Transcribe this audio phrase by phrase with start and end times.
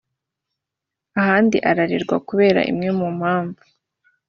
[1.19, 3.61] ahandi arererwa kubera imwe mu mpamvu